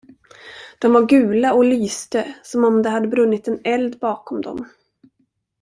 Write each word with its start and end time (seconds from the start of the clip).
De 0.79 0.93
var 0.93 1.05
gula 1.05 1.53
och 1.53 1.65
lyste, 1.65 2.35
som 2.43 2.63
om 2.65 2.83
det 2.83 2.89
hade 2.89 3.07
brunnit 3.07 3.47
en 3.47 3.59
eld 3.63 3.99
bakom 3.99 4.41
dem. 4.41 4.67